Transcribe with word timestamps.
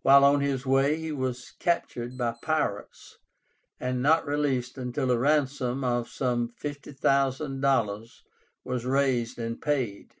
While 0.00 0.24
on 0.24 0.40
his 0.40 0.64
way 0.64 0.96
he 0.96 1.12
was 1.12 1.52
captured 1.60 2.16
by 2.16 2.36
pirates, 2.40 3.18
and 3.78 4.00
not 4.00 4.24
released 4.24 4.78
until 4.78 5.10
a 5.10 5.18
ransom 5.18 5.84
of 5.84 6.08
some 6.08 6.54
$50,000 6.64 8.10
was 8.64 8.86
raised 8.86 9.38
and 9.38 9.60
paid. 9.60 10.14